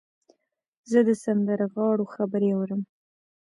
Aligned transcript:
زه 0.91 0.99
د 1.07 1.09
سندرغاړو 1.23 2.05
خبرې 2.15 2.49
اورم. 2.57 2.81